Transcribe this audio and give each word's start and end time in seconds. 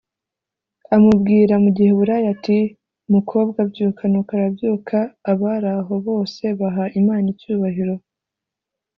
amubwira 0.95 1.53
mu 1.63 1.69
giheburayo 1.75 2.27
ati 2.35 2.57
“mukobwa 3.13 3.59
byuka” 3.71 4.03
nuko 4.11 4.31
arabyuka 4.37 4.97
abari 5.31 5.69
aho 5.79 5.93
bose 6.07 6.43
baha 6.59 6.83
Imana 6.99 7.25
icyubahiro. 7.33 7.95